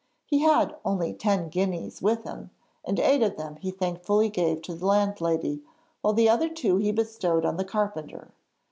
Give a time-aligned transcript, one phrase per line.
[0.25, 2.49] He had only ten guineas with him,
[2.83, 5.61] and eight of them he thankfully gave to the landlady
[6.01, 8.31] while the other two he bestowed on the carpenter.